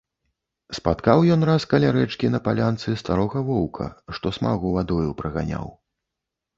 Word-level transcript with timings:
Спаткаў 0.77 1.19
ён 1.35 1.41
раз 1.49 1.67
каля 1.75 1.91
рэчкі, 1.99 2.33
на 2.37 2.41
палянцы, 2.49 2.97
старога 3.05 3.47
воўка, 3.53 3.85
што 4.17 4.27
смагу 4.41 4.77
вадою 4.81 5.09
праганяў. 5.25 5.75